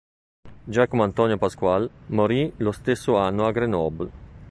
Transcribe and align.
Giacomo 0.63 1.03
Antonio 1.03 1.37
Pasqual 1.37 1.87
morì 2.07 2.51
lo 2.57 2.71
stesso 2.71 3.17
anno 3.19 3.45
a 3.45 3.51
Grenoble. 3.51 4.09